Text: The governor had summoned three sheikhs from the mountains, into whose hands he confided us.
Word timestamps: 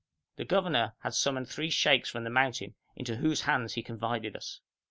The 0.37 0.45
governor 0.45 0.95
had 1.03 1.13
summoned 1.13 1.47
three 1.47 1.69
sheikhs 1.69 2.09
from 2.09 2.23
the 2.23 2.31
mountains, 2.31 2.73
into 2.95 3.17
whose 3.17 3.41
hands 3.41 3.73
he 3.75 3.83
confided 3.83 4.35
us. 4.35 4.59